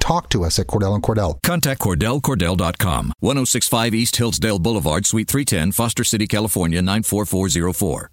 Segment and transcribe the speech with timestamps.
[0.00, 1.38] talk to us at Cordell and Cordell.
[1.42, 8.10] Contact CordellCordell.com, 1065 East Hillsdale Boulevard, Suite 310, Foster City, California, 94404.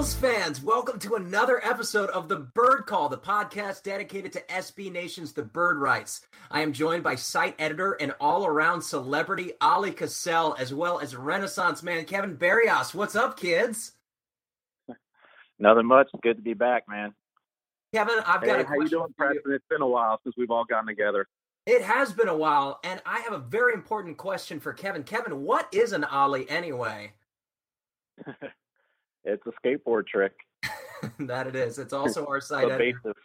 [0.00, 0.62] Pels fans?
[0.62, 5.42] Welcome to another episode of The Bird Call, the podcast dedicated to SB Nation's The
[5.42, 6.22] Bird Writes.
[6.50, 11.14] I am joined by site editor and all around celebrity Oleh Kosel, as well as
[11.14, 12.94] Renaissance man Kevin Barrios.
[12.94, 13.92] What's up, kids?
[15.58, 16.08] Nothing much.
[16.22, 17.12] Good to be back, man.
[17.92, 19.14] Kevin, I've got hey, a how you doing.
[19.18, 19.52] Preston?
[19.52, 21.28] It's been a while since we've all gotten together.
[21.66, 25.02] It has been a while, and I have a very important question for Kevin.
[25.02, 27.12] Kevin, what is an Ollie anyway?
[29.24, 30.32] It's a skateboard trick.
[31.20, 31.78] that it is.
[31.78, 33.16] It's also our site The basis.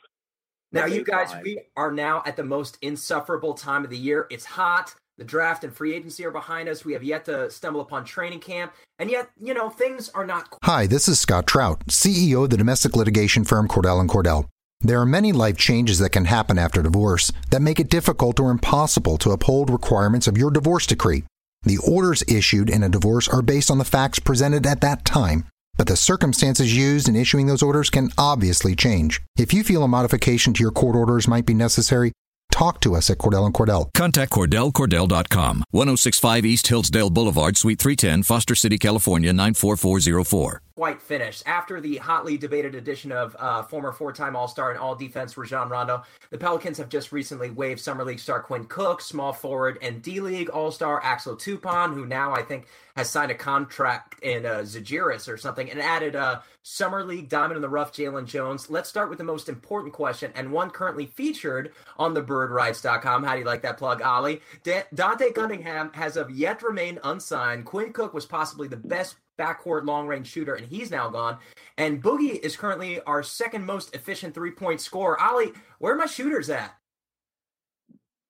[0.71, 1.43] Now, you guys, baseline.
[1.43, 4.27] we are now at the most insufferable time of the year.
[4.29, 4.95] It's hot.
[5.17, 6.83] The draft and free agency are behind us.
[6.83, 8.73] We have yet to stumble upon training camp.
[8.99, 12.57] And yet, you know, things are not Hi, this is Scott Trout, CEO of the
[12.57, 14.47] domestic litigation firm Cordell and Cordell.
[14.81, 18.51] There are many life changes that can happen after divorce that make it difficult or
[18.51, 21.23] impossible to uphold requirements of your divorce decree.
[21.63, 25.45] The orders issued in a divorce are based on the facts presented at that time,
[25.78, 29.22] but the circumstances used in issuing those orders can obviously change.
[29.38, 32.12] If you feel a modification to your court orders might be necessary,
[32.52, 33.90] talk to us at Cordell and Cordell.
[33.94, 40.62] Contact CordellCordell.com, 1065 East Hillsdale Boulevard, Suite 310, Foster City, California, 94404.
[40.76, 41.44] Quite finished.
[41.45, 46.38] After the hotly debated addition of uh, former four-time All-Star and All-Defense Rajon Rondo, the
[46.38, 51.02] Pelicans have just recently waived Summer League star Quinn Cook, small forward and D-League All-Star
[51.02, 55.72] Axel Toupane, who now I think has signed a contract in uh, Zalgiris or something,
[55.72, 58.69] and added uh, Summer League Diamond in the Rough Jalen Jones.
[58.69, 63.24] Let's start with the most important question, and one currently featured on the birdwrites.com.
[63.24, 64.41] How do you like that plug, Ollie?
[64.64, 67.64] Da- Dante Cunningham has of yet remained unsigned.
[67.64, 71.38] Quinn Cook was possibly the best backcourt long range shooter, and he's now gone.
[71.78, 75.19] And Boogie is currently our second most efficient three point scorer.
[75.19, 76.75] Ollie, where are my shooters at?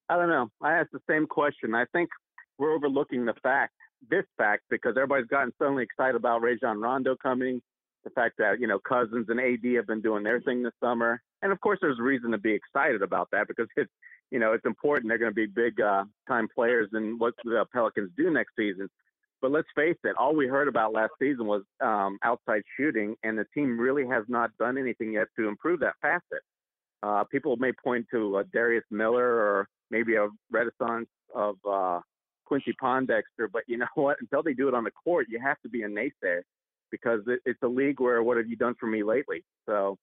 [0.10, 0.50] I don't know.
[0.62, 1.74] I asked the same question.
[1.74, 2.10] I think
[2.58, 3.74] we're overlooking the fact,
[4.10, 7.62] this fact, because everybody's gotten suddenly excited about Rajon Rondo coming,
[8.04, 11.22] the fact that, you know, Cousins and AD have been doing their thing this summer.
[11.42, 13.92] And of course, there's reason to be excited about that because it's,
[14.32, 15.10] you know, it's important.
[15.10, 18.90] They're going to be big uh, time players in what the Pelicans do next season.
[19.42, 23.38] But let's face it, all we heard about last season was um, outside shooting, and
[23.38, 26.42] the team really has not done anything yet to improve that facet.
[27.04, 32.00] Uh, people may point to uh, Darius Miller or maybe a renaissance of uh,
[32.46, 34.18] Quincy Pondexter, but you know what?
[34.22, 36.42] Until they do it on the court, you have to be a naysayer
[36.92, 39.44] because it, it's a league where what have you done for me lately?
[39.68, 39.98] So,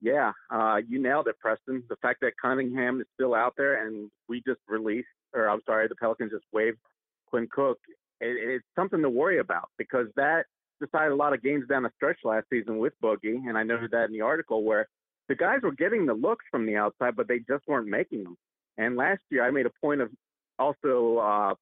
[0.00, 1.82] yeah, uh, you nailed it, Preston.
[1.88, 5.88] The fact that Cunningham is still out there and we just released, or I'm sorry,
[5.88, 6.78] the Pelicans just waived
[7.26, 7.78] Quinn Cook.
[8.20, 10.46] It, it's something to worry about because that
[10.80, 13.90] decided a lot of games down the stretch last season with Boogie, and I noted
[13.92, 14.88] that in the article where
[15.28, 18.36] the guys were getting the looks from the outside, but they just weren't making them.
[18.78, 20.10] And last year, I made a point of
[20.58, 21.54] also uh,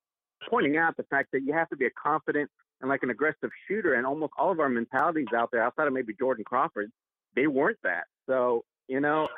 [0.48, 2.50] pointing out the fact that you have to be a confident
[2.80, 3.94] and like an aggressive shooter.
[3.94, 6.90] And almost all of our mentalities out there, outside of maybe Jordan Crawford,
[7.34, 8.04] they weren't that.
[8.26, 9.28] So you know,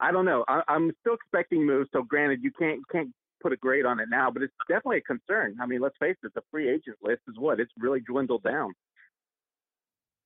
[0.00, 0.44] I don't know.
[0.48, 1.88] I, I'm still expecting moves.
[1.92, 3.10] So granted, you can't can't
[3.42, 5.56] put a grade on it now, but it's definitely a concern.
[5.60, 8.72] I mean, let's face it, the free agent list is what it's really dwindled down.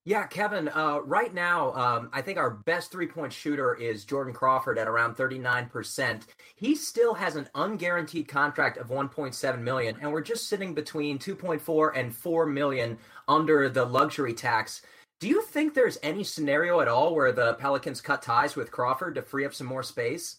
[0.06, 4.32] Yeah, Kevin, uh, right now, um, I think our best three point shooter is Jordan
[4.32, 6.22] Crawford at around 39%.
[6.54, 11.90] He still has an unguaranteed contract of 1.7 million, and we're just sitting between 2.4
[11.96, 14.80] and 4 million under the luxury tax.
[15.18, 19.16] Do you think there's any scenario at all where the Pelicans cut ties with Crawford
[19.16, 20.36] to free up some more space?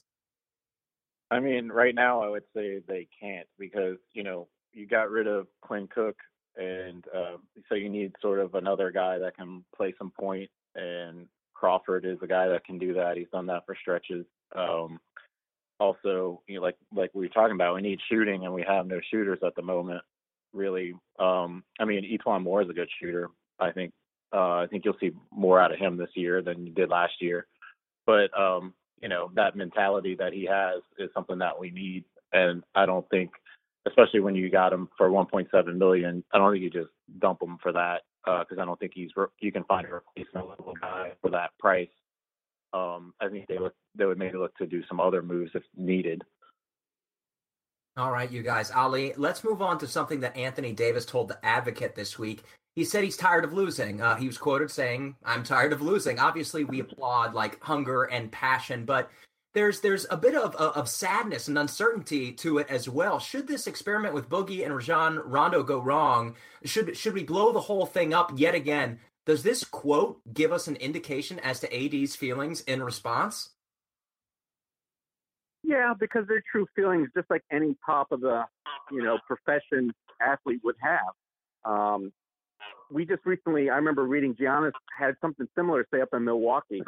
[1.30, 5.28] I mean, right now I would say they can't because you know you got rid
[5.28, 6.16] of Quinn Cook,
[6.56, 7.38] and uh,
[7.68, 10.50] so you need sort of another guy that can play some point.
[10.76, 13.18] And Crawford is a guy that can do that.
[13.18, 14.26] He's done that for stretches.
[14.56, 15.00] Um,
[15.80, 18.88] also, you know, like like we were talking about, we need shooting, and we have
[18.88, 20.02] no shooters at the moment.
[20.54, 23.30] Really, um, I mean, E'Twaun Moore is a good shooter.
[23.60, 23.92] I think
[24.34, 27.14] uh, I think you'll see more out of him this year than you did last
[27.22, 27.48] year.
[28.06, 32.04] But um, you know that mentality that he has is something that we need
[32.34, 33.32] and i don't think
[33.88, 37.58] especially when you got him for 1.7 million i don't think you just dump him
[37.62, 40.48] for that because uh, I don't think he's you can find a replacement
[40.82, 41.90] guy for that price.
[42.74, 45.64] Um, I think they look they would maybe look to do some other moves if
[45.76, 46.24] needed.
[47.96, 48.70] All right, you guys.
[48.70, 52.44] Ali, let's move on to something that Anthony Davis told The Advocate this week.
[52.78, 54.02] He said he's tired of losing.
[54.02, 56.20] Uh, he was quoted saying, I'm tired of losing.
[56.20, 59.10] Obviously, we applaud like hunger and passion, but
[59.56, 63.18] there's there's a bit of, of sadness and uncertainty to it as well.
[63.18, 66.36] Should this experiment with Boogie and Rajon Rondo go wrong,
[66.66, 69.00] should should we blow the whole thing up yet again?
[69.26, 73.50] Does this quote give us an indication as to AD's feelings in response?
[75.64, 78.44] Yeah, because they're true feelings, just like any top of the,
[78.92, 81.16] you know, profession athlete would have.
[81.66, 82.14] Um,
[82.90, 86.82] we just recently, I remember reading Giannis had something similar to say up in Milwaukee,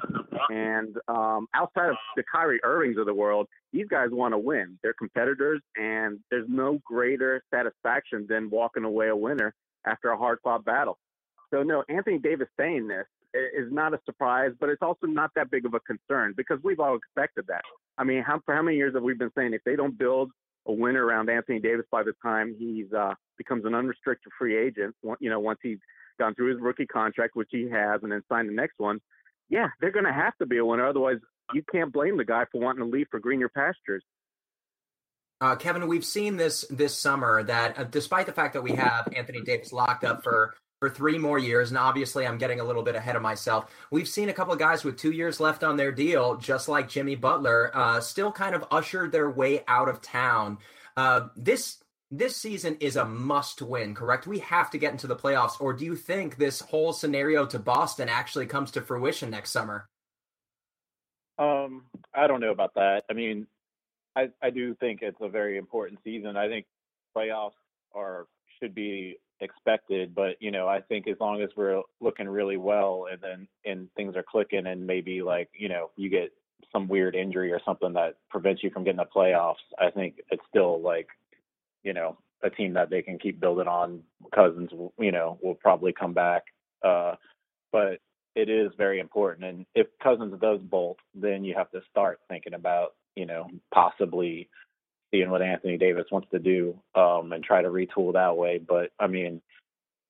[0.50, 4.80] and um, outside of the Kyrie Irvings of the world, these guys want to win.
[4.82, 9.54] They're competitors, and there's no greater satisfaction than walking away a winner
[9.86, 10.98] after a hard-fought battle.
[11.52, 15.52] So no, Anthony Davis saying this is not a surprise, but it's also not that
[15.52, 17.62] big of a concern because we've all expected that.
[17.98, 20.32] I mean, how, for how many years have we been saying if they don't build
[20.68, 24.96] a winner around Anthony Davis by the time he's uh, becomes an unrestricted free agent,
[25.20, 25.80] you know, once he's
[26.20, 29.00] gone through his rookie contract, which he has, and then signed the next one,
[29.50, 30.88] yeah, they're going to have to be a winner.
[30.88, 31.18] Otherwise,
[31.54, 34.04] you can't blame the guy for wanting to leave for greener pastures.
[35.42, 39.08] Uh, Kevin, we've seen this this summer that uh, despite the fact that we have
[39.16, 41.70] Anthony Davis locked up for for three more years.
[41.70, 43.72] And obviously, I'm getting a little bit ahead of myself.
[43.92, 46.90] We've seen a couple of guys with two years left on their deal, just like
[46.90, 50.58] Jimmy Butler, uh, still kind of ushered their way out of town.
[50.96, 54.26] Uh, this this season is a must win, correct?
[54.26, 55.62] We have to get into the playoffs.
[55.62, 59.88] Or do you think this whole scenario to Boston actually comes to fruition next summer?
[61.38, 61.84] Um,
[62.14, 63.04] I don't know about that.
[63.10, 63.48] I mean,
[64.16, 66.38] I I do think it's a very important season.
[66.38, 66.66] I think
[67.16, 67.52] playoffs
[67.94, 68.28] are
[68.60, 70.14] should be expected.
[70.16, 73.90] But you know, I think as long as we're looking really well, and then and
[73.96, 76.32] things are clicking, and maybe like you know you get
[76.72, 80.44] some weird injury or something that prevents you from getting the playoffs, I think it's
[80.50, 81.08] still like
[81.84, 84.02] you know a team that they can keep building on.
[84.34, 84.70] Cousins,
[85.00, 86.44] you know, will probably come back,
[86.84, 87.16] uh,
[87.72, 88.00] but
[88.36, 89.46] it is very important.
[89.46, 94.50] And if Cousins does bolt, then you have to start thinking about you know possibly
[95.12, 98.60] seeing what Anthony Davis wants to do um, and try to retool that way.
[98.60, 99.42] But I mean,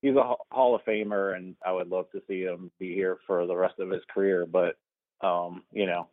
[0.02, 3.46] he's a Hall of Famer, and I would love to see him be here for
[3.46, 4.46] the rest of his career.
[4.46, 4.78] But
[5.26, 6.08] um, you know,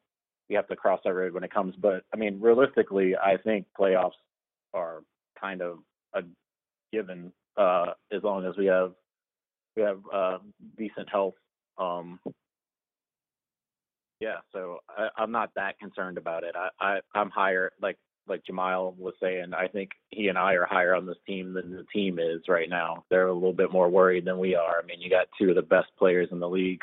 [0.49, 1.75] you have to cross that road when it comes.
[1.77, 4.13] But I mean, realistically, I think playoffs
[4.75, 5.03] are
[5.41, 5.79] kind of
[6.15, 6.23] a
[6.93, 8.93] given uh, as long as we have
[9.77, 10.39] we have uh,
[10.79, 11.35] decent health.
[11.79, 12.19] Um,
[14.21, 16.55] yeah, so I, I'm not that concerned about it.
[16.57, 20.67] I, I I'm higher like like Jamal was saying, I think he and I are
[20.67, 23.05] higher on this team than the team is right now.
[23.11, 24.81] They're a little bit more worried than we are.
[24.83, 26.83] I mean, you got two of the best players in the league,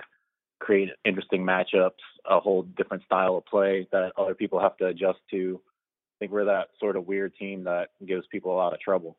[0.60, 1.92] create interesting matchups,
[2.30, 5.60] a whole different style of play that other people have to adjust to.
[5.64, 9.18] I think we're that sort of weird team that gives people a lot of trouble.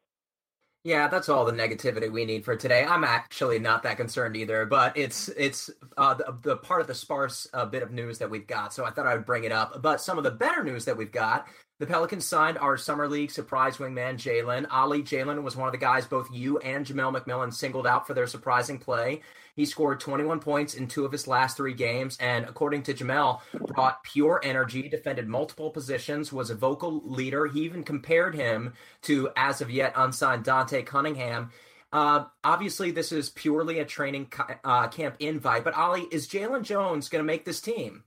[0.84, 2.84] Yeah, that's all the negativity we need for today.
[2.84, 6.94] I'm actually not that concerned either, but it's it's uh, the, the, part of the
[6.94, 9.52] sparse uh, bit of news that we've got, so I thought I would bring it
[9.52, 9.80] up.
[9.80, 11.46] But some of the better news that we've got
[11.84, 14.66] the Pelicans signed our summer league surprise wingman Jalen.
[14.70, 18.14] Ali Jalen was one of the guys both you and Jamel McMillan singled out for
[18.14, 19.20] their surprising play.
[19.54, 23.40] He scored 21 points in two of his last three games, and according to Jamel,
[23.74, 27.48] brought pure energy, defended multiple positions, was a vocal leader.
[27.48, 28.72] He even compared him
[29.02, 31.50] to, as of yet, unsigned Dante Cunningham.
[31.92, 34.32] Uh, obviously, this is purely a training
[34.64, 38.04] uh, camp invite, but Ali, is Jalen Jones going to make this team?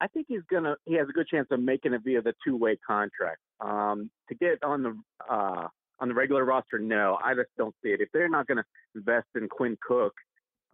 [0.00, 2.56] I think he's gonna he has a good chance of making it via the two
[2.56, 3.38] way contract.
[3.60, 4.96] Um, to get on the
[5.28, 5.68] uh,
[6.00, 8.00] on the regular roster, no, I just don't see it.
[8.00, 8.62] If they're not to
[8.94, 10.14] invest in Quinn Cook,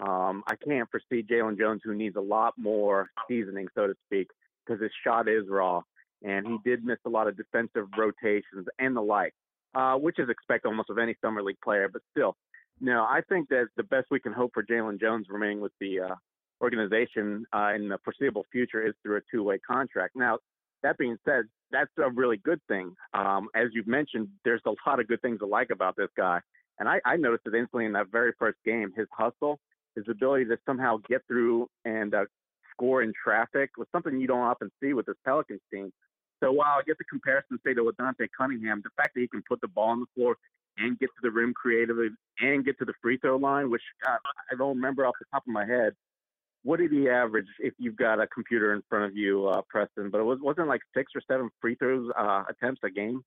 [0.00, 4.28] um, I can't foresee Jalen Jones, who needs a lot more seasoning, so to speak,
[4.66, 5.82] because his shot is raw,
[6.22, 9.32] and he did miss a lot of defensive rotations and the like,
[9.74, 11.88] uh, which is expected almost of any summer league player.
[11.90, 12.36] But still,
[12.80, 16.00] no, I think that the best we can hope for Jalen Jones remaining with the
[16.00, 16.14] uh,
[16.62, 20.16] organization uh, in the foreseeable future is through a two-way contract.
[20.16, 20.38] Now,
[20.82, 22.94] that being said, that's a really good thing.
[23.14, 26.40] Um, as you've mentioned, there's a lot of good things to like about this guy,
[26.78, 28.92] and I, I noticed it instantly in that very first game.
[28.96, 29.58] His hustle,
[29.96, 32.24] his ability to somehow get through and uh,
[32.72, 35.92] score in traffic was something you don't often see with this Pelicans team.
[36.42, 39.42] So while I get the comparison, say, to Dante Cunningham, the fact that he can
[39.48, 40.36] put the ball on the floor
[40.76, 42.08] and get to the rim creatively
[42.40, 44.16] and get to the free throw line, which uh,
[44.52, 45.94] I don't remember off the top of my head,
[46.64, 50.10] what did he average if you've got a computer in front of you, uh, Preston?
[50.10, 53.22] But it was wasn't like six or seven free throws uh, attempts a game.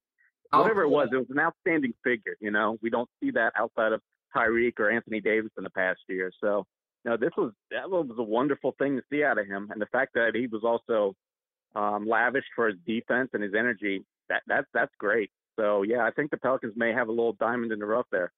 [0.52, 2.36] Whatever it was, it was an outstanding figure.
[2.40, 4.02] You know, we don't see that outside of
[4.36, 6.32] Tyreke or Anthony Davis in the past year.
[6.42, 6.66] So,
[7.06, 9.88] no, this was that was a wonderful thing to see out of him, and the
[9.88, 11.16] fact that he was also
[11.76, 14.04] um, lavish for his defense and his energy.
[14.30, 15.30] That that's that's great.
[15.60, 18.32] So yeah, I think the Pelicans may have a little diamond in the rough there.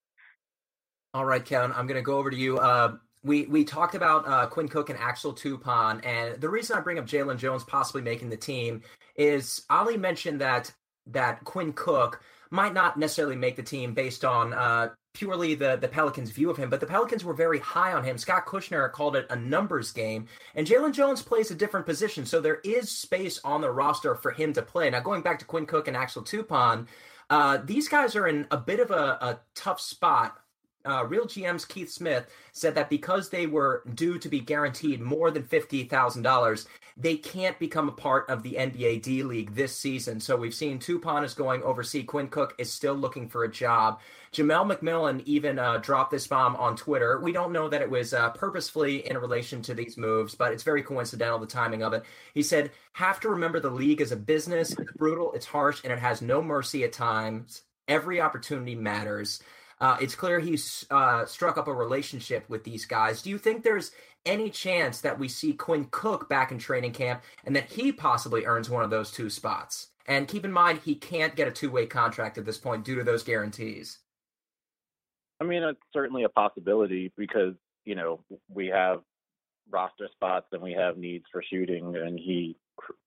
[1.14, 2.60] All right, Kevin, I'm going to go over to you.
[2.60, 6.82] Uh, we we talked about uh, Quinn Cook and Axel Toupane, and the reason I
[6.82, 8.82] bring up Jalen Jones possibly making the team
[9.16, 10.74] is Ali mentioned that
[11.08, 12.22] that Quinn Cook
[12.52, 16.58] might not necessarily make the team based on uh, purely the the Pelicans' view of
[16.58, 18.18] him, but the Pelicans were very high on him.
[18.18, 22.40] Scott Kushner called it a numbers game, and Jalen Jones plays a different position, so
[22.40, 24.90] there is space on the roster for him to play.
[24.90, 26.88] Now, going back to Quinn Cook and Axel Toupane,
[27.30, 30.39] uh, these guys are in a bit of a, a tough spot
[30.86, 35.30] uh, Real GM's Keith Smith said that because they were due to be guaranteed more
[35.32, 40.20] than $50,000, they can't become a part of the NBA D League this season.
[40.20, 42.06] So we've seen Toupane is going overseas.
[42.08, 44.00] Quinn Cook is still looking for a job.
[44.34, 47.20] Jamel McMillan even uh, dropped this bomb on Twitter.
[47.20, 50.64] We don't know that it was uh, purposefully in relation to these moves, but it's
[50.64, 52.04] very coincidental, the timing of it.
[52.34, 54.78] He said, Have to remember the league is a business.
[54.78, 57.64] It's brutal, it's harsh, and it has no mercy at times.
[57.88, 59.42] Every opportunity matters.
[59.82, 63.22] Uh, it's clear he's uh, struck up a relationship with these guys.
[63.22, 63.92] Do you think there's
[64.26, 68.46] any chance that we see Quinn Cook back in training camp and that he possibly
[68.46, 69.88] earns one of those two spots?
[70.06, 72.96] And keep in mind, he can't get a two way contract at this point due
[72.96, 74.00] to those guarantees.
[75.40, 77.54] I mean, it's certainly a possibility because,
[77.86, 78.20] you know,
[78.50, 79.00] we have
[79.72, 82.58] roster spots and we have needs for shooting and he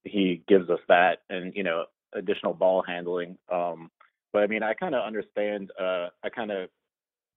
[0.04, 3.90] he gives us that and you know additional ball handling um
[4.32, 5.70] but I mean, I kind of understand.
[5.80, 6.68] Uh, I kind of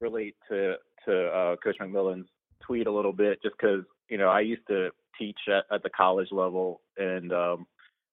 [0.02, 0.76] relate to
[1.06, 2.28] to uh, Coach McMillan's
[2.66, 5.90] tweet a little bit, just because you know I used to teach at, at the
[5.90, 7.68] college level, and um,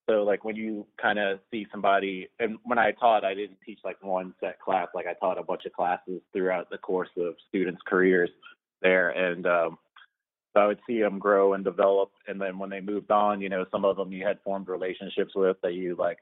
[0.08, 3.78] so like when you kind of see somebody, and when I taught, I didn't teach
[3.84, 4.88] like one set class.
[4.94, 8.30] Like I taught a bunch of classes throughout the course of students' careers
[8.82, 9.78] there, and um,
[10.54, 12.10] so I would see them grow and develop.
[12.28, 15.32] And then when they moved on, you know, some of them you had formed relationships
[15.34, 16.18] with that you like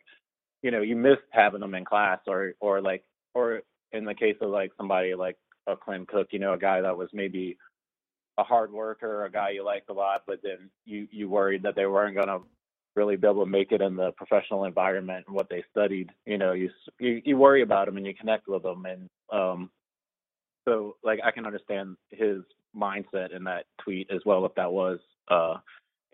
[0.62, 3.62] you know you missed having them in class or or like or
[3.92, 5.36] in the case of like somebody like
[5.66, 7.56] a Quinn Cook, you know, a guy that was maybe
[8.38, 11.76] a hard worker, a guy you liked a lot, but then you you worried that
[11.76, 12.40] they weren't going to
[12.96, 16.10] really be able to make it in the professional environment and what they studied.
[16.26, 19.70] You know, you you, you worry about them and you connect with them, and um,
[20.66, 22.42] so like I can understand his
[22.76, 25.56] mindset in that tweet as well if that was uh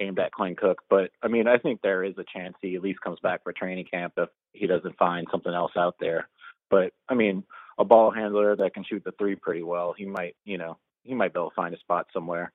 [0.01, 0.83] aimed at Quinn Cook.
[0.89, 3.53] But I mean, I think there is a chance he at least comes back for
[3.53, 6.29] training camp if he doesn't find something else out there.
[6.71, 7.45] But I mean,
[7.79, 11.15] a ball handler that can shoot the three pretty well, he might, you know, he
[11.15, 12.53] might be able to find a spot somewhere.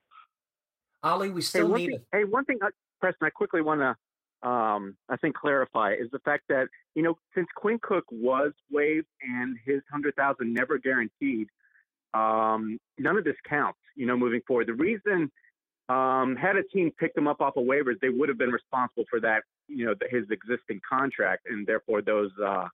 [1.02, 1.90] Ali, we still hey, need.
[1.90, 2.70] Thing, hey, one thing, uh,
[3.00, 7.16] Preston, I quickly want to, um, I think, clarify is the fact that you know,
[7.34, 11.48] since Quinn Cook was waived and his hundred thousand never guaranteed,
[12.14, 13.78] um, none of this counts.
[13.96, 15.30] You know, moving forward, the reason
[15.92, 19.04] um, had a team picked him up off of waivers, they would have been responsible
[19.10, 22.66] for that, you know, his existing contract and therefore those uh,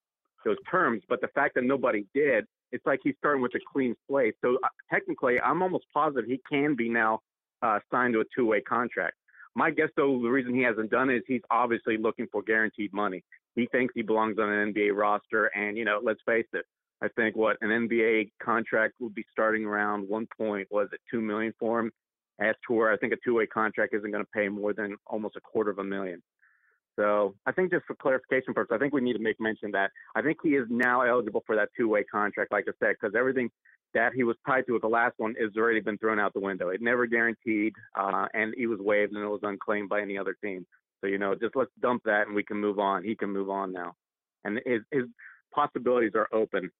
[0.44, 1.02] those terms.
[1.08, 4.34] But the fact that nobody did, it's like he's starting with a clean slate.
[4.40, 7.20] So uh, technically, I'm almost positive he can be now
[7.60, 9.14] uh, signed to a two-way contract.
[9.56, 12.92] My guess, though, the reason he hasn't done it is he's obviously looking for guaranteed
[12.92, 13.24] money.
[13.56, 16.64] He thinks he belongs on an NBA roster, and you know, let's face it.
[17.02, 21.20] I think what an NBA contract would be starting around one point was it two
[21.20, 21.90] million for him
[22.40, 25.36] as to where I think a two-way contract isn't going to pay more than almost
[25.36, 26.22] a quarter of a million.
[26.98, 29.90] So I think just for clarification purposes, I think we need to make mention that
[30.16, 33.50] I think he is now eligible for that two-way contract, like I said, because everything
[33.94, 36.40] that he was tied to with the last one has already been thrown out the
[36.40, 36.70] window.
[36.70, 40.36] It never guaranteed, uh, and he was waived and it was unclaimed by any other
[40.42, 40.66] team.
[41.00, 43.04] So you know, just let's dump that and we can move on.
[43.04, 43.94] He can move on now,
[44.44, 45.04] and his his
[45.54, 46.70] possibilities are open.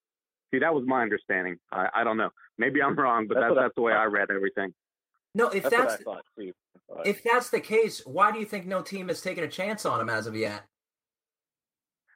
[0.51, 1.59] See, that was my understanding.
[1.71, 2.31] I, I don't know.
[2.59, 4.75] Maybe I'm wrong, but that's that's, that's the way I read everything.
[5.35, 6.25] No, if that's, that's thought,
[7.05, 10.01] if that's the case, why do you think no team has taken a chance on
[10.01, 10.65] him as of yet?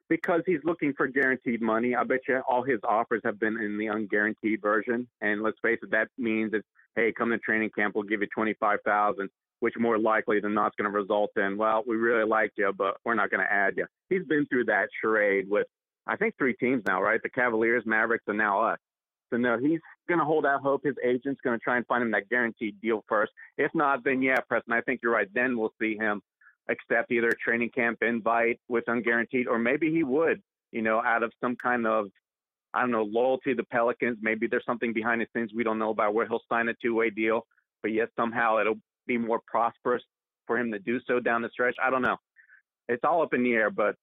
[0.08, 1.94] Because he's looking for guaranteed money.
[1.94, 5.08] I bet you all his offers have been in the unguaranteed version.
[5.20, 6.66] And let's face it, that means it's
[6.96, 10.54] hey, come to training camp, we'll give you twenty five thousand, which more likely than
[10.54, 13.42] not is going to result in, well, we really like you, but we're not going
[13.42, 13.86] to add you.
[14.10, 15.66] He's been through that charade with
[16.06, 17.20] I think three teams now, right?
[17.22, 18.78] The Cavaliers, Mavericks, and now us.
[19.32, 20.84] So no, he's going to hold out hope.
[20.84, 23.32] His agent's going to try and find him that guaranteed deal first.
[23.56, 25.28] If not, then yeah, Preston, I think you're right.
[25.34, 26.20] Then we'll see him
[26.68, 31.22] accept either a training camp invite with unguaranteed, or maybe he would, you know, out
[31.22, 32.08] of some kind of,
[32.74, 34.18] I don't know, loyalty to the Pelicans.
[34.20, 37.08] Maybe there's something behind the scenes we don't know about where he'll sign a two-way
[37.08, 37.46] deal,
[37.82, 40.02] but yet somehow it'll be more prosperous
[40.46, 41.76] for him to do so down the stretch.
[41.82, 42.16] I don't know.
[42.88, 43.96] It's all up in the air, but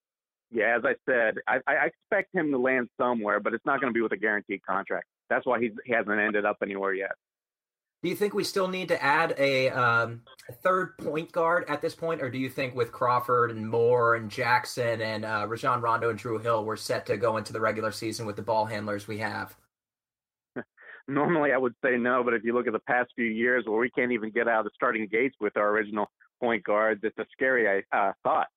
[0.50, 3.92] yeah, as I said, I, I expect him to land somewhere, but it's not going
[3.92, 5.06] to be with a guaranteed contract.
[5.30, 7.12] That's why he's, he hasn't ended up anywhere yet.
[8.02, 11.82] Do you think we still need to add a, um, a, third point guard at
[11.82, 15.82] this point, or do you think with Crawford and Moore and Jackson and uh, Rajon
[15.82, 18.64] Rondo and Drew Hill, we're set to go into the regular season with the ball
[18.64, 19.54] handlers we have?
[21.08, 23.78] Normally, I would say no, but if you look at the past few years where
[23.78, 26.06] we can't even get out of the starting gates with our original
[26.40, 28.48] point guards, it's a scary uh, thought.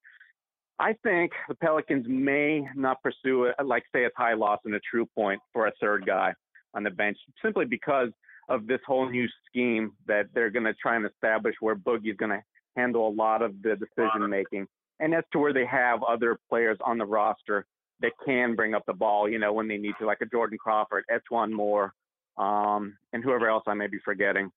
[0.80, 5.06] I think the Pelicans may not pursue it, like say a Ty Lawson, a true
[5.14, 6.34] point for a third guy
[6.74, 8.10] on the bench, simply because
[8.50, 12.32] of this whole new scheme that they're going to try and establish where Boogie's going
[12.32, 12.44] to
[12.76, 14.68] handle a lot of the decision making.
[15.00, 17.66] And as to where they have other players on the roster
[18.02, 20.58] that can bring up the ball, you know, when they need to, like a Jordan
[20.58, 21.94] Crawford, E'Twaun Moore,
[22.38, 24.52] um, and whoever else I may be forgetting.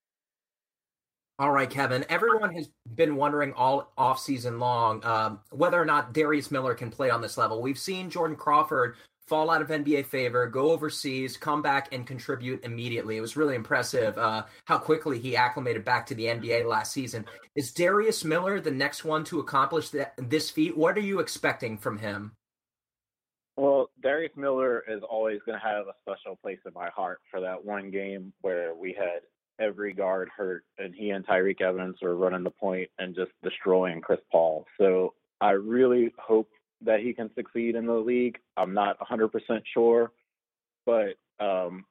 [1.38, 2.04] All right, Kevin.
[2.08, 6.90] Everyone has been wondering all off season long um, whether or not Darius Miller can
[6.90, 7.60] play on this level.
[7.60, 8.96] We've seen Jordan Crawford
[9.26, 13.16] fall out of NBA favor, go overseas, come back and contribute immediately.
[13.16, 17.26] It was really impressive uh, how quickly he acclimated back to the NBA last season.
[17.54, 20.76] Is Darius Miller the next one to accomplish this feat?
[20.76, 22.32] What are you expecting from him?
[23.56, 27.40] Well, Darius Miller is always going to have a special place in my heart for
[27.40, 29.20] that one game where we had
[29.58, 34.02] every guard hurt and he and Tyreke Evans were running the point and just destroying
[34.02, 34.66] Chris Paul.
[34.78, 36.50] So I really hope
[36.82, 38.38] that he can succeed in the league.
[38.56, 39.30] I'm not 100%
[39.72, 40.12] sure,
[40.84, 41.84] but um,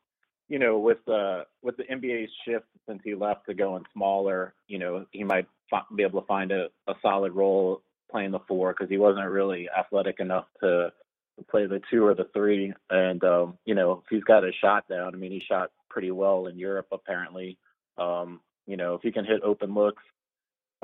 [0.47, 4.77] you know, with the with the NBA's shift since he left to going smaller, you
[4.77, 5.47] know, he might
[5.95, 9.67] be able to find a, a solid role playing the four because he wasn't really
[9.75, 10.91] athletic enough to,
[11.37, 12.73] to play the two or the three.
[12.89, 16.11] And um, you know, if he's got a shot down, I mean, he shot pretty
[16.11, 17.57] well in Europe apparently.
[17.97, 20.03] Um, you know, if he can hit open looks,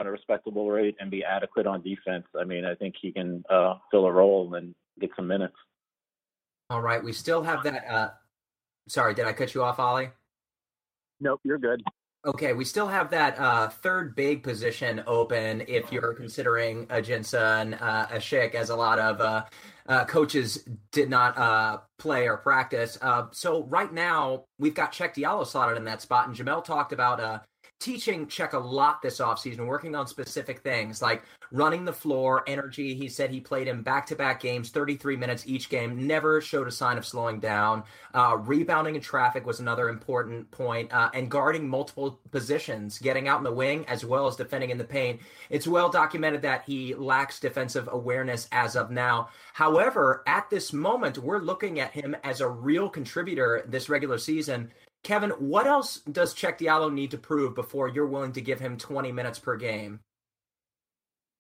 [0.02, 3.44] on a respectable rate and be adequate on defense, I mean, I think he can
[3.50, 5.56] uh, fill a role and get some minutes.
[6.70, 7.88] All right, we still have that.
[7.88, 8.10] Uh,
[8.88, 10.10] sorry, did I cut you off, Ollie?
[11.20, 11.84] Nope, you're good.
[12.26, 17.76] Okay, we still have that uh, third big position open if you're considering Ajinça and
[17.76, 19.44] uh, Asik, as a lot of uh,
[19.88, 22.98] uh, coaches did not uh, play or practice.
[23.02, 26.94] Uh, so right now, we've got Cheick Diallo slotted in that spot, and Jamel talked
[26.94, 27.40] about uh,
[27.82, 32.94] teaching Cheick a lot this offseason, working on specific things like running the floor, energy.
[32.94, 36.68] He said he played in back to back games, 33 minutes each game, never showed
[36.68, 37.84] a sign of slowing down.
[38.14, 43.40] Uh, rebounding in traffic was another important point, uh, and guarding multiple positions, getting out
[43.40, 45.20] in the wing as well as defending in the paint.
[45.50, 49.30] It's well documented that he lacks defensive awareness as of now.
[49.54, 54.72] However, at this moment, we're looking at him as a real contributor this regular season.
[55.04, 58.78] Kevin, what else does Cheick Diallo need to prove before you're willing to give him
[58.78, 60.00] 20 minutes per game?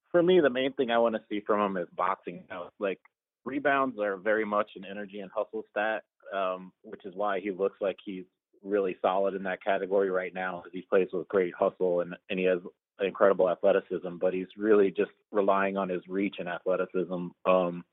[0.09, 2.73] For me, the main thing I want to see from him is boxing out.
[2.79, 2.99] Like
[3.45, 6.03] rebounds are very much an energy and hustle stat,
[6.35, 8.25] um, which is why he looks like he's
[8.63, 12.39] really solid in that category right now because he plays with great hustle and, and
[12.39, 12.59] he has
[12.99, 17.27] incredible athleticism, but he's really just relying on his reach and athleticism.
[17.45, 17.83] Um,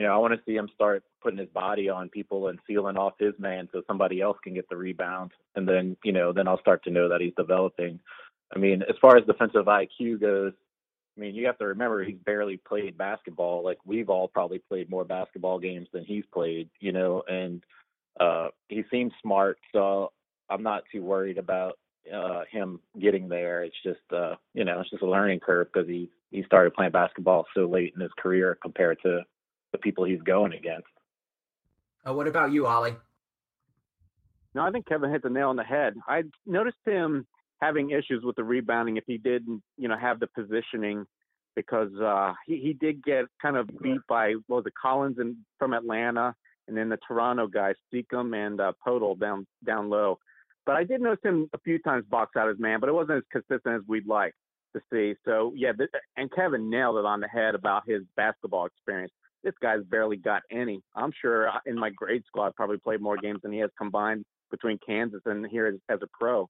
[0.00, 2.96] you know, I want to see him start putting his body on people and sealing
[2.96, 5.30] off his man so somebody else can get the rebound.
[5.54, 8.00] And then, you know, then I'll start to know that he's developing.
[8.56, 10.54] I mean, as far as defensive IQ goes,
[11.14, 13.62] I mean, you have to remember he's barely played basketball.
[13.62, 17.62] Like we've all probably played more basketball games than he's played, you know, and
[18.18, 20.12] uh he seems smart, so
[20.48, 21.78] I'm not too worried about
[22.12, 23.64] uh him getting there.
[23.64, 26.92] It's just uh, you know, it's just a learning curve because he he started playing
[26.92, 29.24] basketball so late in his career compared to
[29.72, 30.88] the people he's going against.
[32.06, 32.96] Uh, what about you, Ollie?
[34.54, 35.94] No, I think Kevin hit the nail on the head.
[36.08, 37.26] I noticed him
[37.60, 41.06] having issues with the rebounding if he didn't, you know, have the positioning
[41.54, 45.36] because uh, he he did get kind of beat by what was it Collins and
[45.58, 46.34] from Atlanta,
[46.68, 50.18] and then the Toronto guys Siakam and uh, Poeltl down down low.
[50.66, 53.18] But I did notice him a few times box out his man, but it wasn't
[53.18, 54.34] as consistent as we'd like
[54.74, 55.14] to see.
[55.24, 59.54] So yeah, th- and Kevin nailed it on the head about his basketball experience this
[59.62, 60.82] guy's barely got any.
[60.94, 63.70] I'm sure uh, in my grade school, I probably played more games than he has
[63.78, 66.48] combined between Kansas and here as, as a pro.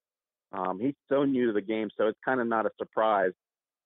[0.53, 3.33] Um, he's so new to the game, so it's kind of not a surprise.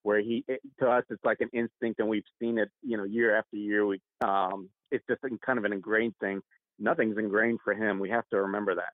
[0.03, 3.05] Where he, it, to us, it's like an instinct, and we've seen it, you know,
[3.05, 3.87] year after year.
[3.87, 6.40] We, um, it's just kind of an ingrained thing.
[6.79, 7.99] Nothing's ingrained for him.
[7.99, 8.93] We have to remember that.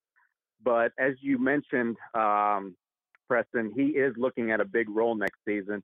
[0.62, 2.76] But as you mentioned, um,
[3.28, 5.82] Preston, he is looking at a big role next season.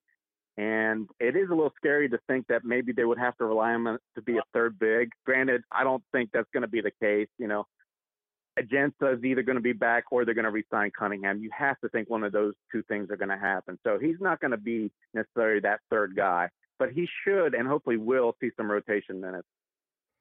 [0.59, 3.75] And it is a little scary to think that maybe they would have to rely
[3.75, 5.11] on him to be a third big.
[5.27, 7.29] Granted, I don't think that's going to be the case.
[7.39, 7.67] You know,
[8.59, 11.43] Ajinça is either going to be back or they're going to resign Cunningham.
[11.43, 13.79] You have to think one of those two things are going to happen.
[13.85, 17.99] So he's not going to be necessarily that third guy, but he should and hopefully
[17.99, 19.49] will see some rotation minutes.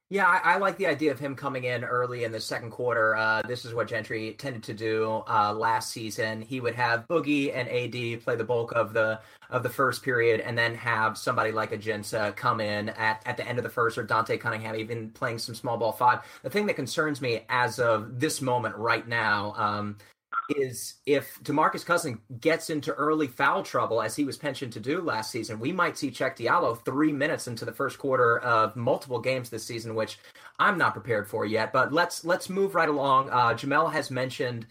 [0.09, 3.15] Yeah, I, I, like the idea of him coming in early in the second quarter.
[3.15, 6.43] Uh, this is what Gentry tended to do uh, last season.
[6.43, 10.41] He would have Boogie and AD play the bulk of the of the first period,
[10.41, 13.97] and then have somebody like Ajinça come in at, at the end of the first,
[13.97, 16.19] or Dante Cunningham even playing some small ball five.
[16.43, 19.97] The thing that concerns me as of this moment right now, um,
[20.49, 25.01] is if Demarcus Cousins gets into early foul trouble, as he was pensioned to do
[25.01, 29.19] last season, we might see Cheick Diallo three minutes into the first quarter of multiple
[29.19, 30.19] games this season, which
[30.59, 31.73] I'm not prepared for yet.
[31.73, 33.29] But let's let's move right along.
[33.29, 34.67] Uh, Jamel has mentioned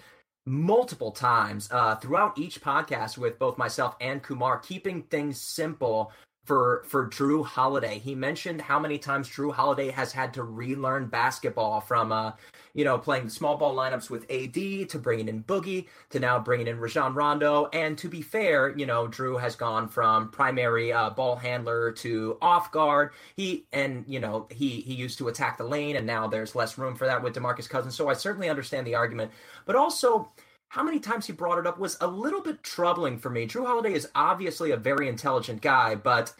[0.46, 6.12] multiple times uh, throughout each podcast with both myself and Kumar, keeping things simple
[6.44, 7.98] for for Jrue Holiday.
[7.98, 12.32] He mentioned how many times Jrue Holiday has had to relearn basketball from uh,
[12.74, 16.66] you know, playing small ball lineups with AD to bringing in Boogie to now bringing
[16.66, 17.68] in Rajon Rondo.
[17.72, 22.36] And to be fair, you know, Jrue has gone from primary uh, ball handler to
[22.42, 23.12] off guard.
[23.36, 26.76] He and you know he he used to attack the lane, and now there's less
[26.76, 27.94] room for that with Demarcus Cousins.
[27.94, 29.30] So I certainly understand the argument,
[29.66, 30.28] but also
[30.68, 33.46] how many times he brought it up was a little bit troubling for me.
[33.46, 36.34] Jrue Holiday is obviously a very intelligent guy, but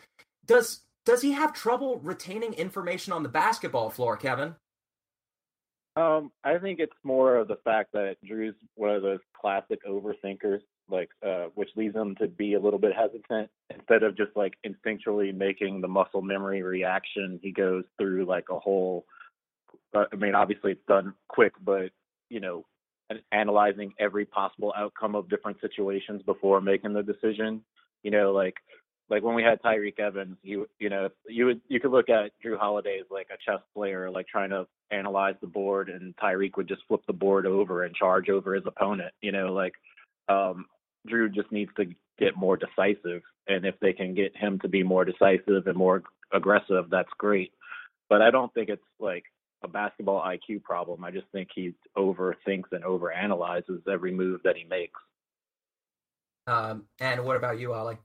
[0.46, 4.56] does does he have trouble retaining information on the basketball floor, Kevin?
[5.96, 10.60] Um, I think it's more of the fact that Jrue's one of those classic overthinkers,
[10.88, 13.48] like uh, which leads him to be a little bit hesitant.
[13.70, 18.58] Instead of just like instinctually making the muscle memory reaction, he goes through like a
[18.58, 19.06] whole.
[19.94, 21.90] Uh, I mean, obviously it's done quick, but
[22.28, 22.64] you know,
[23.32, 27.62] analyzing every possible outcome of different situations before making the decision.
[28.02, 28.54] You know, like
[29.10, 32.32] like when we had Tyreke Evans, you you know you would you could look at
[32.44, 36.56] Jrue Holiday as like a chess player, like trying to analyze the board, and Tyreke
[36.56, 39.12] would just flip the board over and charge over his opponent.
[39.20, 39.74] You know, like
[40.28, 40.66] um,
[41.08, 41.86] Jrue just needs to
[42.18, 46.02] get more decisive, and if they can get him to be more decisive and more
[46.32, 47.52] aggressive, that's great.
[48.08, 49.24] But I don't think it's like
[49.64, 51.04] a basketball IQ problem.
[51.04, 55.00] I just think he overthinks and overanalyzes every move that he makes.
[56.46, 57.98] Um, and what about you, Ollie?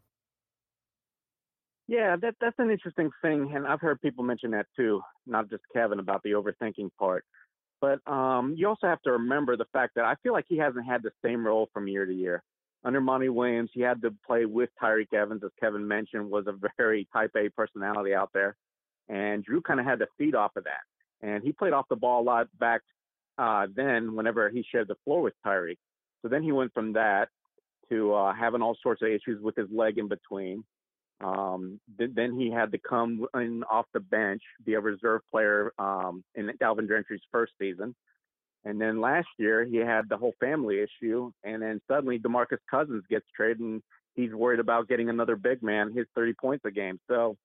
[1.87, 5.63] Yeah, that that's an interesting thing, and I've heard people mention that too, not just
[5.73, 7.25] Kevin about the overthinking part.
[7.81, 10.85] But um, you also have to remember the fact that I feel like he hasn't
[10.85, 12.43] had the same role from year to year.
[12.85, 16.53] Under Monty Williams, he had to play with Tyreke Evans, as Kevin mentioned, was a
[16.77, 18.55] very type A personality out there,
[19.09, 20.81] and Jrue kind of had to feed off of that.
[21.21, 22.81] And he played off the ball a lot back
[23.37, 25.77] uh, then, whenever he shared the floor with Tyreke.
[26.21, 27.29] So then he went from that
[27.89, 30.63] to uh, having all sorts of issues with his leg in between
[31.21, 35.73] um, th- then he had to come in off the bench, be a reserve player
[35.77, 37.95] um, in Alvin Gentry's first season.
[38.65, 43.03] And then last year he had the whole family issue, and then suddenly Demarcus Cousins
[43.09, 43.81] gets traded, and
[44.15, 46.99] he's worried about getting another big man, his 30 points a game.
[47.07, 47.37] So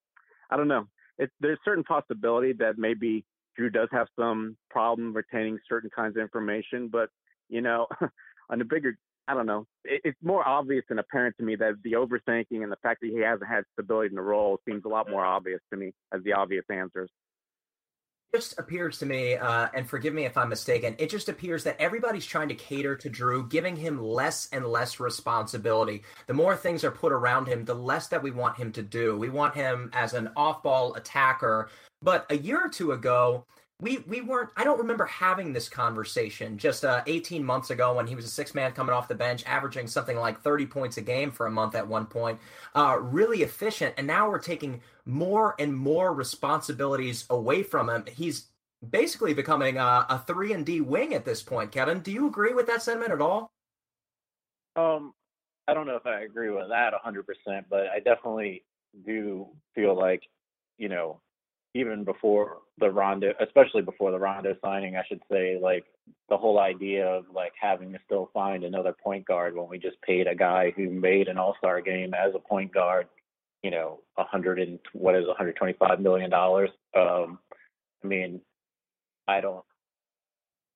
[0.51, 0.87] I don't know.
[1.19, 3.25] It's, there's certain possibility that maybe
[3.59, 7.09] Jrue does have some problem retaining certain kinds of information, but
[7.49, 7.87] you know,
[8.51, 9.67] on the bigger I don't know.
[9.85, 13.11] It, it's more obvious and apparent to me that the overthinking and the fact that
[13.11, 16.23] he hasn't had stability in the role seems a lot more obvious to me as
[16.25, 17.11] the obvious answers.
[18.33, 21.62] It just appears to me, uh, and forgive me if I'm mistaken, it just appears
[21.64, 26.03] that everybody's trying to cater to Jrue, giving him less and less responsibility.
[26.27, 29.17] The more things are put around him, the less that we want him to do.
[29.17, 31.69] We want him as an off ball attacker.
[32.05, 33.47] But a year or two ago,
[33.81, 38.07] we we weren't i don't remember having this conversation just uh, 18 months ago when
[38.07, 41.03] he was a six man coming off the bench averaging something like 30 points a
[41.03, 42.38] game for a month at one point
[42.77, 43.95] uh, really efficient.
[43.99, 48.05] And now we're taking more and more responsibilities away from him.
[48.07, 48.47] He's
[48.88, 51.73] basically becoming a, a 3 and d wing at this point.
[51.73, 53.51] Kevin do you agree with that sentiment at all?
[54.77, 55.14] Um
[55.67, 58.64] i don't know if i agree with that 100% but i definitely
[59.05, 60.23] do feel like
[60.77, 61.21] you know
[61.75, 65.85] even before the Rondo, especially before the Rondo signing, I should say, like
[66.29, 70.01] the whole idea of like having to still find another point guard when we just
[70.03, 73.09] paid a guy who made an All Star game as a point guard,
[73.63, 76.71] you know, a hundred and what is 125 million dollars.
[76.97, 77.39] Um,
[78.03, 78.41] I mean,
[79.27, 79.65] I don't.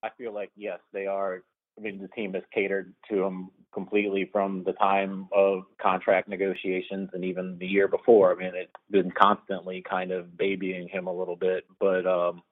[0.02, 1.42] I feel like yes, they are
[1.78, 7.10] I mean, the team has catered to him completely from the time of contract negotiations
[7.12, 8.32] and even the year before.
[8.32, 12.42] I mean, it's been constantly kind of babying him a little bit, but um,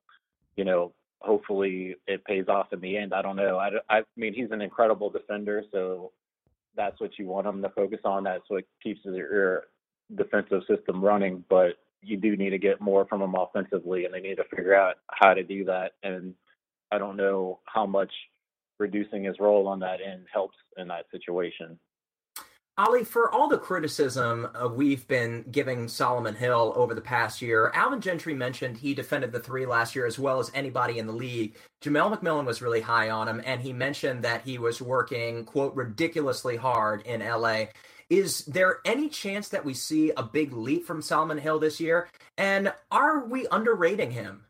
[0.56, 3.14] you know, hopefully it pays off in the end.
[3.14, 3.58] I don't know.
[3.58, 6.12] I, I mean, he's an incredible defender, so
[6.76, 8.24] that's what you want him to focus on.
[8.24, 9.64] That's what keeps your
[10.14, 14.20] defensive system running, but you do need to get more from him offensively, and they
[14.20, 15.92] need to figure out how to do that.
[16.02, 16.34] And
[16.92, 18.12] I don't know how much
[18.78, 21.78] reducing his role on that end helps in that situation.
[22.78, 27.70] Ali, for all the criticism uh, we've been giving Solomon Hill over the past year,
[27.74, 31.12] Alvin Gentry mentioned he defended the three last year as well as anybody in the
[31.12, 31.56] league.
[31.82, 35.74] Jamel McMillan was really high on him, and he mentioned that he was working, quote,
[35.74, 37.66] ridiculously hard in LA.
[38.10, 42.10] Is there any chance that we see a big leap from Solomon Hill this year?
[42.36, 44.44] And are we underrating him?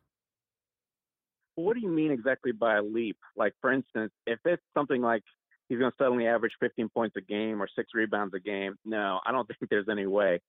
[1.56, 3.16] What do you mean exactly by a leap?
[3.36, 5.22] Like, for instance, if it's something like
[5.68, 8.76] he's going to suddenly average 15 points a game or six rebounds a game.
[8.84, 10.40] No, I don't think there's any way.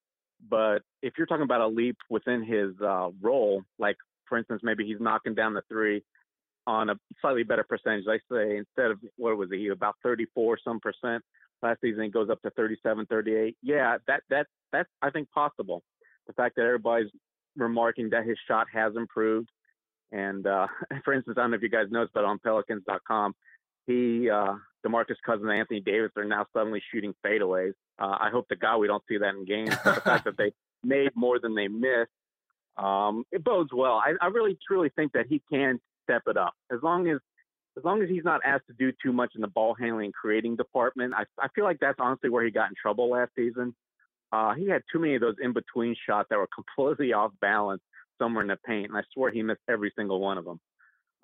[0.49, 4.85] But if you're talking about a leap within his uh, role, like for instance, maybe
[4.85, 6.03] he's knocking down the three
[6.67, 8.05] on a slightly better percentage.
[8.07, 11.23] I say instead of what was it, he about 34 some percent
[11.63, 13.57] last season, it goes up to 37, 38.
[13.63, 15.81] Yeah, that that that's I think possible.
[16.27, 17.09] The fact that everybody's
[17.55, 19.49] remarking that his shot has improved.
[20.11, 20.67] And uh,
[21.03, 23.35] for instance, I don't know if you guys noticed, but on Pelicans.com,
[23.85, 27.73] he uh, DeMarcus Cousins and Anthony Davis are now suddenly shooting fadeaways.
[27.99, 29.75] Uh, I hope to God we don't see that in games.
[29.83, 30.51] But the fact that they
[30.83, 32.11] made more than they missed,
[32.77, 33.93] um, it bodes well.
[33.93, 37.19] I, I really truly think that he can step it up as long as
[37.77, 40.13] as long as he's not asked to do too much in the ball handling and
[40.13, 41.13] creating department.
[41.15, 43.75] I, I feel like that's honestly where he got in trouble last season.
[44.31, 47.81] Uh, he had too many of those in between shots that were completely off balance
[48.17, 50.59] somewhere in the paint, and I swear he missed every single one of them.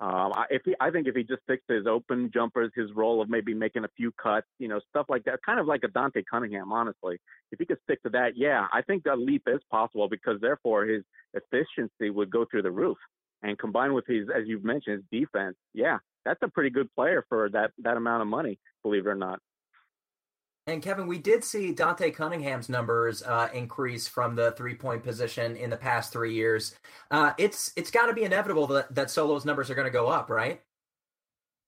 [0.00, 3.22] Um, if he, I think if he just sticks to his open jumpers, his role
[3.22, 5.88] of maybe making a few cuts, you know, stuff like that, kind of like a
[5.88, 7.16] Dante Cunningham, honestly.
[7.52, 10.84] If he could stick to that, yeah, I think that leap is possible because therefore
[10.84, 12.98] his efficiency would go through the roof.
[13.42, 17.24] And combined with his, as you've mentioned, his defense, yeah, that's a pretty good player
[17.28, 19.38] for that that amount of money, believe it or not.
[20.66, 25.56] And Kevin, we did see Dante Cunningham's numbers uh, increase from the three point position
[25.56, 26.74] in the past three years.
[27.10, 30.08] Uh, it's it's got to be inevitable that, that Solo's numbers are going to go
[30.08, 30.62] up, right?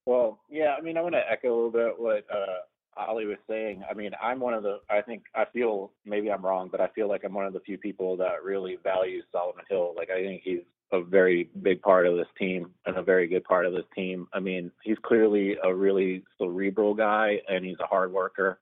[0.06, 0.76] Well, yeah.
[0.78, 2.61] I mean, I want to echo a little bit what uh,
[2.96, 3.85] Ali was saying.
[3.90, 4.80] I mean, I'm one of the.
[4.88, 7.61] I think I feel maybe I'm wrong, but I feel like I'm one of the
[7.61, 9.92] few people that really values Solomon Hill.
[9.94, 13.44] Like I think he's a very big part of this team and a very good
[13.44, 14.26] part of this team.
[14.32, 18.59] I mean, he's clearly a really cerebral guy and he's a hard worker.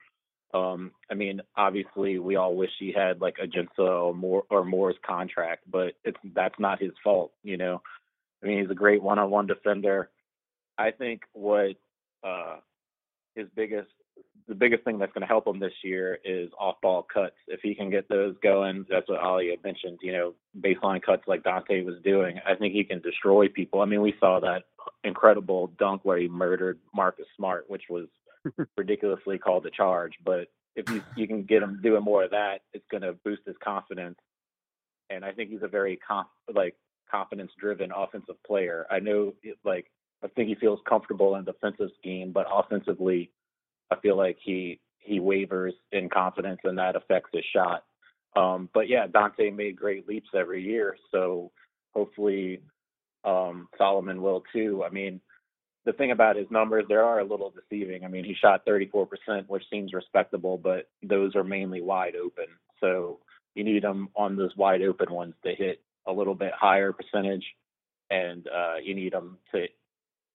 [0.55, 4.97] Um, I mean, obviously, we all wish he had like Ajinça or more or Moore's
[5.05, 7.83] contract, but it's that's not his fault, you know.
[8.43, 10.11] I mean, he's a great one-on-one defender.
[10.79, 11.77] I think what
[12.23, 12.59] uh,
[13.35, 13.91] his biggest
[14.47, 17.37] the biggest thing that's going to help him this year is off-ball cuts.
[17.49, 20.01] If he can get those going, that's what Ali had mentioned.
[20.03, 22.39] You know, baseline cuts like Dante was doing.
[22.47, 23.81] I think he can destroy people.
[23.81, 24.65] I mean, we saw that
[25.03, 28.07] incredible dunk where he murdered Marcus Smart, which was
[28.77, 30.13] ridiculously called a charge.
[30.25, 33.43] But if you you can get him doing more of that, it's going to boost
[33.47, 34.19] his confidence.
[35.09, 36.77] And I think he's a very conf- like
[37.11, 38.87] confidence driven offensive player.
[38.91, 39.33] I know
[39.65, 39.91] like
[40.23, 43.31] I think he feels comfortable in defensive scheme, but offensively,
[43.91, 47.85] I feel like he he wavers in confidence, and that affects his shot.
[48.37, 51.53] Um, but yeah, Dante made great leaps every year, so
[51.93, 52.63] hopefully
[53.25, 54.83] um, Solomon will too.
[54.85, 55.21] I mean,
[55.85, 58.05] the thing about his numbers, they are a little deceiving.
[58.05, 59.07] I mean, he shot 34%,
[59.49, 62.47] which seems respectable, but those are mainly wide open.
[62.81, 63.21] So
[63.55, 67.45] you need them on those wide open ones to hit a little bit higher percentage,
[68.11, 69.67] and uh, you need them to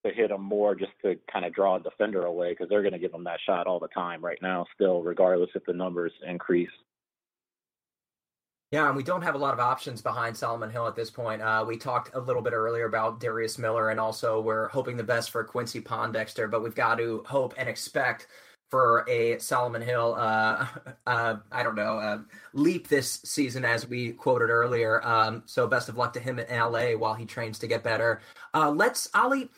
[0.05, 2.93] to hit them more just to kind of draw a defender away because they're going
[2.93, 6.13] to give them that shot all the time right now, still, regardless if the numbers
[6.25, 6.69] increase.
[8.71, 11.41] Yeah, and we don't have a lot of options behind Solomon Hill at this point.
[11.41, 15.03] Uh, we talked a little bit earlier about Darius Miller, and also we're hoping the
[15.03, 18.27] best for Quincy Pondexter, but we've got to hope and expect
[18.69, 20.67] for a Solomon Hill, uh,
[21.07, 22.19] uh, I don't know, uh,
[22.53, 25.05] leap this season, as we quoted earlier.
[25.05, 28.21] Um, so best of luck to him in LA while he trains to get better.
[28.53, 29.49] Uh, let's, Ali,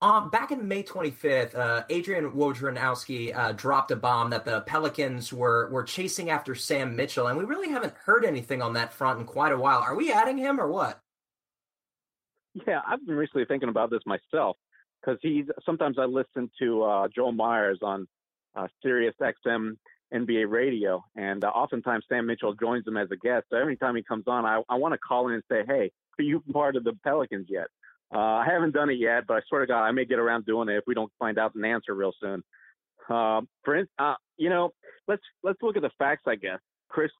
[0.00, 5.32] um, back in May 25th, uh, Adrian Wojnarowski uh, dropped a bomb that the Pelicans
[5.32, 9.18] were were chasing after Sam Mitchell, and we really haven't heard anything on that front
[9.18, 9.78] in quite a while.
[9.80, 11.00] Are we adding him or what?
[12.66, 14.56] Yeah, I've been recently thinking about this myself
[15.00, 18.06] because he's sometimes I listen to uh, Joel Meyers on
[18.54, 19.76] uh, Sirius XM
[20.14, 23.46] NBA radio, and uh, oftentimes Sam Mitchell joins him as a guest.
[23.50, 25.90] So every time he comes on, I, I want to call in and say, "Hey,
[26.20, 27.66] are you part of the Pelicans yet?"
[28.14, 30.46] Uh, I haven't done it yet, but I swear to God, I may get around
[30.46, 32.42] doing it if we don't find out an answer real soon.
[33.08, 34.70] Uh, for uh, you know,
[35.06, 36.22] let's let's look at the facts.
[36.26, 37.10] I guess Chris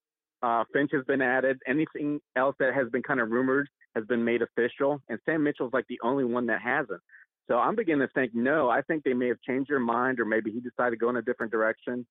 [0.42, 1.58] uh, Finch has been added.
[1.66, 5.72] Anything else that has been kind of rumored has been made official, and Sam Mitchell's
[5.72, 7.00] like the only one that hasn't.
[7.48, 10.26] So I'm beginning to think, no, I think they may have changed their mind, or
[10.26, 12.06] maybe he decided to go in a different direction.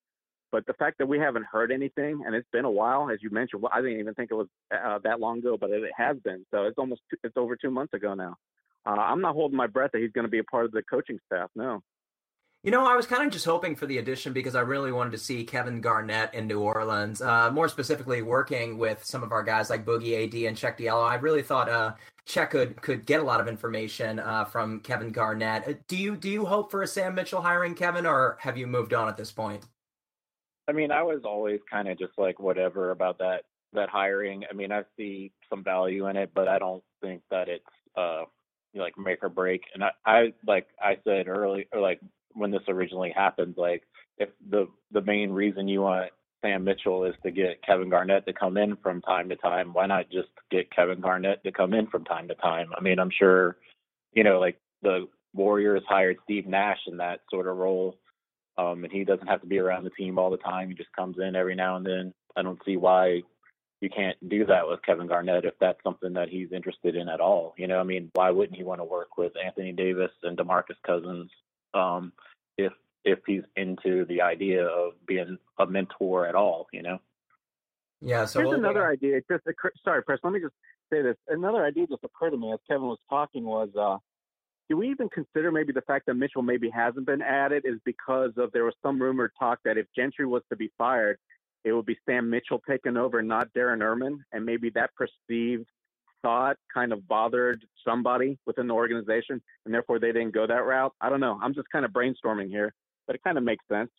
[0.50, 3.30] But the fact that we haven't heard anything, and it's been a while, as you
[3.30, 6.16] mentioned, well, I didn't even think it was uh, that long ago, but it has
[6.24, 6.44] been.
[6.50, 8.34] So it's almost it's over two months ago now
[8.88, 10.82] uh, I'm not holding my breath that he's going to be a part of the
[10.82, 11.50] coaching staff.
[11.54, 11.82] No.
[12.64, 15.10] You know, I was kind of just hoping for the addition because I really wanted
[15.10, 17.22] to see Kevin Garnett in New Orleans.
[17.22, 21.08] Uh, more specifically, working with some of our guys like Boogie AD and Cheick Diallo.
[21.08, 21.92] I really thought uh,
[22.26, 25.68] Cheick could could get a lot of information uh, from Kevin Garnett.
[25.68, 28.66] Uh, do you do you hope for a Sam Mitchell hiring Kevin, or have you
[28.66, 29.64] moved on at this point?
[30.66, 34.44] I mean, I was always kind of just like whatever about that that hiring.
[34.50, 37.64] I mean, I see some value in it, but I don't think that it's
[38.76, 39.62] uh like make or break.
[39.74, 42.00] And I, I like I said early, or like
[42.32, 43.82] when this originally happened, like
[44.18, 46.10] if the the main reason you want
[46.42, 49.86] Sam Mitchell is to get Kevin Garnett to come in from time to time, why
[49.86, 52.68] not just get Kevin Garnett to come in from time to time?
[52.76, 53.56] I mean, I'm sure,
[54.12, 57.96] you know, like the Warriors hired Steve Nash in that sort of role.
[58.56, 60.68] Um, and he doesn't have to be around the team all the time.
[60.68, 62.14] He just comes in every now and then.
[62.36, 63.22] I don't see why
[63.80, 67.20] you can't do that with Kevin Garnett if that's something that he's interested in at
[67.20, 67.54] all.
[67.56, 70.76] You know, I mean, why wouldn't he want to work with Anthony Davis and DeMarcus
[70.84, 71.30] Cousins
[71.74, 72.12] um,
[72.56, 72.72] if
[73.04, 76.66] if he's into the idea of being a mentor at all?
[76.72, 76.98] You know.
[78.00, 78.24] Yeah.
[78.24, 79.20] So here's another idea.
[79.30, 79.44] Just
[79.84, 80.20] sorry, Chris.
[80.24, 80.54] Let me just
[80.92, 81.16] say this.
[81.28, 83.70] Another idea just occurred to me as Kevin was talking was.
[83.78, 83.98] uh
[84.68, 88.32] do we even consider maybe the fact that Mitchell maybe hasn't been added is because
[88.36, 91.18] of there was some rumored talk that if Gentry was to be fired,
[91.64, 95.66] it would be Sam Mitchell taking over, not Darren Erman, and maybe that perceived
[96.22, 100.92] thought kind of bothered somebody within the organization, and therefore they didn't go that route.
[101.00, 101.38] I don't know.
[101.42, 102.74] I'm just kind of brainstorming here,
[103.06, 103.90] but it kind of makes sense.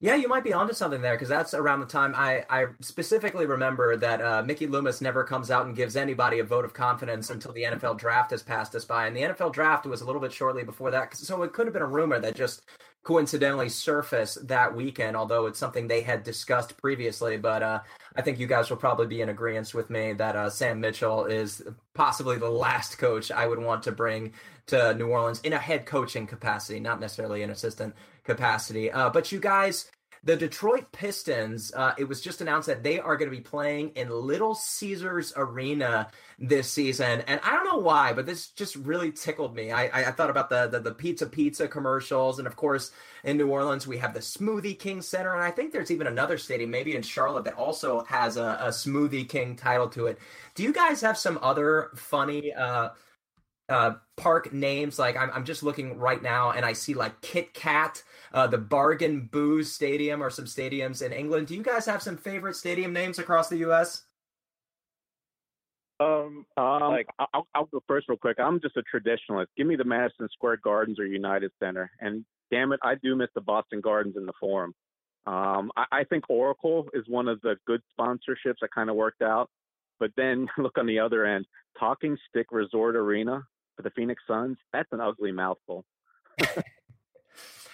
[0.00, 3.46] Yeah, you might be onto something there because that's around the time I, I specifically
[3.46, 7.30] remember that uh, Mickey Loomis never comes out and gives anybody a vote of confidence
[7.30, 9.08] until the NFL draft has passed us by.
[9.08, 11.16] And the NFL draft was a little bit shortly before that.
[11.16, 12.62] So it could have been a rumor that just
[13.02, 17.36] coincidentally surfaced that weekend, although it's something they had discussed previously.
[17.36, 17.80] But uh,
[18.14, 21.24] I think you guys will probably be in agreement with me that uh, Sam Mitchell
[21.24, 21.60] is
[21.94, 24.32] possibly the last coach I would want to bring
[24.66, 27.94] to New Orleans in a head coaching capacity, not necessarily an assistant
[28.28, 28.92] capacity.
[28.92, 29.90] Uh, but you guys,
[30.22, 33.90] the Detroit Pistons, uh, it was just announced that they are going to be playing
[33.94, 39.12] in Little Caesars Arena this season, and I don't know why, but this just really
[39.12, 39.70] tickled me.
[39.72, 42.90] I, I thought about the, the, the pizza pizza commercials, and of course,
[43.24, 46.36] in New Orleans we have the Smoothie King Center, and I think there's even another
[46.36, 50.18] stadium, maybe in Charlotte, that also has a, a Smoothie King title to it.
[50.54, 52.52] Do you guys have some other funny?
[52.52, 52.90] Uh,
[53.68, 54.98] uh, park names.
[54.98, 58.02] Like I'm, I'm just looking right now, and I see like Kit Kat,
[58.32, 61.48] uh, the Bargain Booze Stadium, or some stadiums in England.
[61.48, 64.04] Do you guys have some favorite stadium names across the U.S.?
[66.00, 68.38] Um, um like I'll, I'll go first real quick.
[68.38, 69.46] I'm just a traditionalist.
[69.56, 73.28] Give me the Madison Square Gardens or United Center, and damn it, I do miss
[73.34, 74.74] the Boston Gardens in the Forum.
[75.26, 79.20] Um, I, I think Oracle is one of the good sponsorships that kind of worked
[79.20, 79.50] out.
[80.00, 81.46] But then look on the other end,
[81.78, 83.42] Talking Stick Resort Arena
[83.78, 85.84] for the Phoenix Suns, that's an ugly mouthful.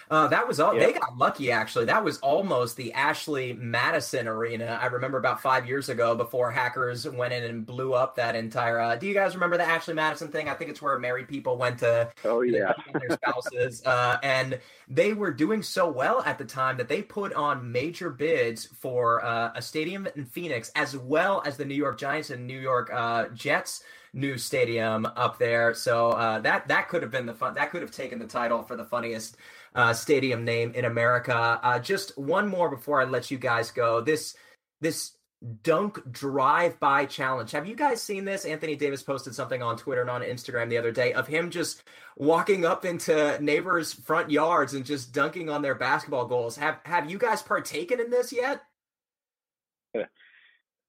[0.07, 0.75] Uh, that was all.
[0.75, 0.85] Yeah.
[0.85, 1.85] They got lucky, actually.
[1.85, 4.77] That was almost the Ashley Madison Arena.
[4.79, 8.79] I remember about five years ago before hackers went in and blew up that entire.
[8.79, 10.47] Uh, do you guys remember the Ashley Madison thing?
[10.47, 12.11] I think it's where married people went to.
[12.23, 12.73] Oh yeah.
[12.93, 17.33] Their spouses, uh, and they were doing so well at the time that they put
[17.33, 21.97] on major bids for uh, a stadium in Phoenix, as well as the New York
[21.97, 23.83] Giants and New York uh, Jets
[24.15, 25.73] new stadium up there.
[25.73, 27.53] So uh, that that could have been the fun.
[27.55, 29.37] That could have taken the title for the funniest
[29.75, 31.59] uh, stadium name in America.
[31.61, 34.01] Uh, just one more before I let you guys go.
[34.01, 34.35] This
[34.81, 35.17] this
[35.63, 37.51] dunk drive by challenge.
[37.51, 38.45] Have you guys seen this?
[38.45, 41.83] Anthony Davis posted something on Twitter and on Instagram the other day of him just
[42.15, 46.55] walking up into neighbors' front yards and just dunking on their basketball goals.
[46.55, 48.61] Have have you guys partaken in this yet?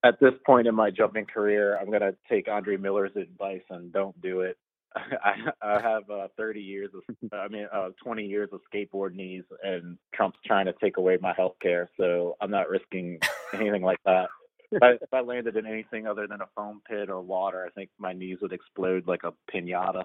[0.06, 4.18] At this point in my jumping career, I'm gonna take Andre Miller's advice and don't
[4.20, 4.56] do it.
[4.94, 9.42] I, I have uh, 30 years of, I mean, uh, 20 years of skateboard knees,
[9.64, 13.18] and Trump's trying to take away my health care, so I'm not risking
[13.52, 14.28] anything like that.
[14.70, 17.70] If I, if I landed in anything other than a foam pit or water, I
[17.70, 20.04] think my knees would explode like a pinata.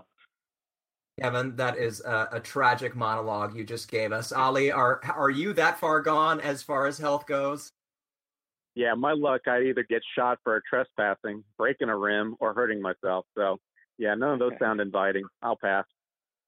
[1.21, 4.31] Kevin, that is a, a, tragic monologue you just gave us.
[4.31, 7.71] Oleh, are are you that far gone as far as health goes?
[8.75, 13.25] Yeah, my luck, I'd either get shot for trespassing, breaking a rim, or hurting myself.
[13.37, 13.59] So
[13.97, 15.23] yeah, none of those sound inviting.
[15.41, 15.85] I'll pass.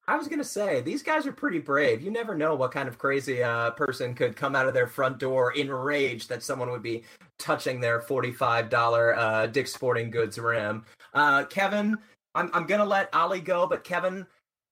[0.05, 2.01] I was gonna say these guys are pretty brave.
[2.01, 5.17] You never know what kind of crazy uh, person could come out of their front
[5.17, 7.03] door enraged that someone would be
[7.39, 10.83] touching their forty-five dollar uh, Dick's Sporting Goods rim.
[11.13, 11.97] Uh, Kevin,
[12.35, 14.25] I'm I'm gonna let Oleh go, but Kevin,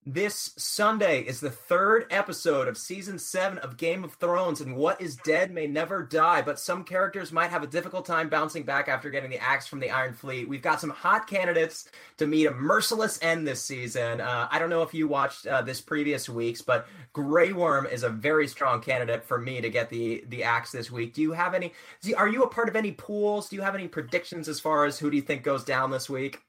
[0.04, 5.00] This Sunday is the third episode of season seven of Game of Thrones, and what
[5.00, 8.88] is dead may never die, but some characters might have a difficult time bouncing back
[8.88, 10.50] after getting the axe from the Iron Fleet.
[10.50, 11.88] We've got some hot candidates
[12.18, 14.22] to meet a merciless end this season.
[14.22, 18.02] Uh, I don't know if you watched uh, this previous weeks, but Grey Worm is
[18.02, 21.14] a very strong candidate for me to get the the axe this week.
[21.14, 21.74] Do you have any?
[22.18, 23.50] Are you a part of any pools?
[23.50, 26.10] Do you have any predictions as far as who do you think goes down this
[26.10, 26.42] week?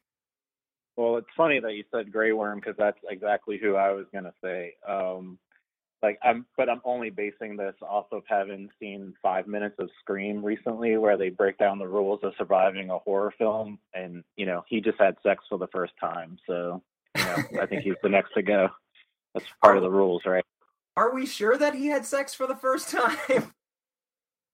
[0.96, 4.34] Well, it's funny that you said Grey Worm because that's exactly who I was gonna
[4.42, 4.74] say.
[4.86, 5.38] Um,
[6.02, 10.44] like I'm, but I'm only basing this off of having seen five minutes of Scream
[10.44, 14.64] recently, where they break down the rules of surviving a horror film, and you know
[14.68, 16.82] he just had sex for the first time, so
[17.16, 18.68] you know I think he's the next to go.
[19.32, 20.44] That's part of the rules, right?
[20.96, 22.90] Are we sure that he had sex for the first
[23.28, 23.54] time?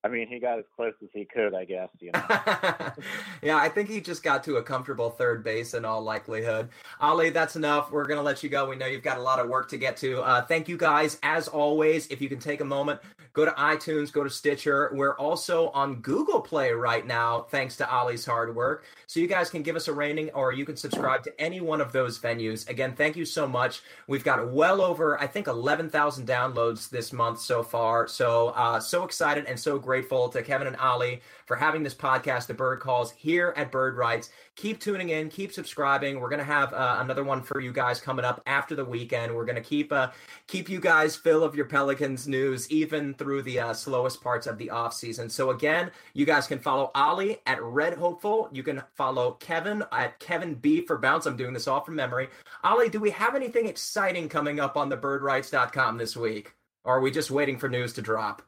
[0.05, 1.89] I mean, he got as close as he could, I guess.
[1.99, 2.23] You know.
[3.43, 6.69] yeah, I think he just got to a comfortable third base in all likelihood.
[7.03, 7.91] Oleh, that's enough.
[7.91, 8.69] We're gonna let you go.
[8.69, 10.23] We know you've got a lot of work to get to.
[10.23, 12.07] Uh, thank you guys, as always.
[12.09, 13.01] If you can take a moment,
[13.33, 14.93] go to iTunes, go to Stitcher.
[14.95, 18.85] We're also on Google Play right now, thanks to Oleh's hard work.
[19.07, 21.81] So you guys can give us a rating, or you can subscribe to any one
[21.81, 22.69] of those venues.
[22.69, 23.83] Again, thank you so much.
[24.07, 28.07] We've got well over, I think, eleven thousand downloads this month so far.
[28.07, 32.47] So uh, so excited and so grateful to Kevin and Oleh for having this podcast,
[32.47, 34.29] The Bird Calls, here at Bird Writes.
[34.55, 36.21] Keep tuning in, keep subscribing.
[36.21, 39.35] We're gonna have uh, another one for you guys coming up after the weekend.
[39.35, 40.11] We're gonna keep uh,
[40.47, 44.59] keep you guys full of your Pelicans news, even through the uh, slowest parts of
[44.59, 45.31] the off season.
[45.31, 48.51] So again, you guys can follow Oleh at Red Hopeful.
[48.53, 51.25] You can follow Kevin at Kevin B for Bounce.
[51.25, 52.29] I'm doing this all from memory.
[52.63, 56.53] Ali, do we have anything exciting coming up on the birdwrites.com this week?
[56.85, 58.43] Or are we just waiting for news to drop?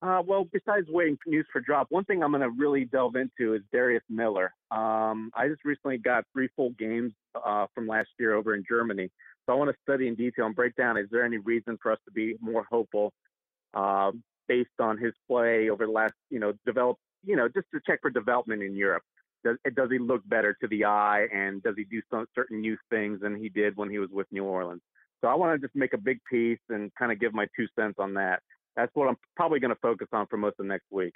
[0.00, 3.54] Uh, well, besides waiting news for drop, one thing I'm going to really delve into
[3.54, 4.52] is Darius Miller.
[4.70, 9.10] Um, I just recently got three full games uh, from last year over in Germany,
[9.44, 11.90] so I want to study in detail and break down: is there any reason for
[11.90, 13.12] us to be more hopeful
[13.74, 14.12] uh,
[14.46, 17.98] based on his play over the last, you know, develop, you know, just to check
[18.00, 19.02] for development in Europe?
[19.44, 22.76] Does, does he look better to the eye, and does he do some certain new
[22.88, 24.82] things than he did when he was with New Orleans?
[25.20, 27.66] So I want to just make a big piece and kind of give my two
[27.76, 28.42] cents on that
[28.78, 31.14] that's what I'm probably going to focus on for most of next week.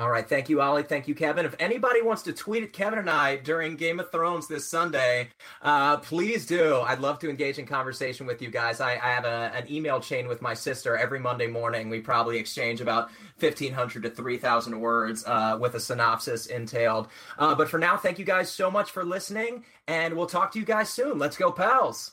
[0.00, 0.26] All right.
[0.26, 0.86] Thank you, Oleh.
[0.86, 1.44] Thank you, Kevin.
[1.44, 5.30] If anybody wants to tweet at Kevin and I during Game of Thrones this Sunday,
[5.60, 6.76] uh, please do.
[6.76, 8.80] I'd love to engage in conversation with you guys.
[8.80, 11.90] I, I have a, an email chain with my sister every Monday morning.
[11.90, 13.10] We probably exchange about
[13.40, 17.08] 1,500 to 3,000 words uh, with a synopsis entailed.
[17.36, 20.60] Uh, but for now, thank you guys so much for listening, and we'll talk to
[20.60, 21.18] you guys soon.
[21.18, 22.12] Let's go, pals.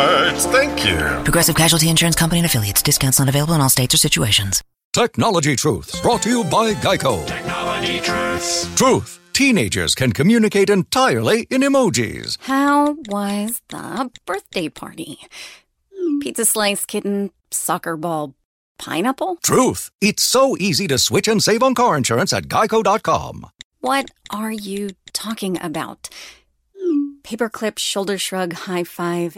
[0.39, 0.97] Thank you.
[1.23, 2.81] Progressive Casualty Insurance Company and affiliates.
[2.81, 4.61] Discounts not available in all states or situations.
[4.93, 5.99] Technology Truths.
[6.01, 7.25] brought to you by Geico.
[7.27, 8.75] Technology Truth.
[8.75, 9.19] Truth.
[9.33, 12.37] Teenagers can communicate entirely in emojis.
[12.41, 15.19] How was the birthday party?
[16.21, 18.35] Pizza slice, kitten, soccer ball,
[18.77, 19.37] pineapple?
[19.37, 19.91] Truth.
[20.01, 23.47] It's so easy to switch and save on car insurance at geico.com.
[23.79, 26.09] What are you talking about?
[27.23, 29.37] Paperclip, shoulder shrug, high five,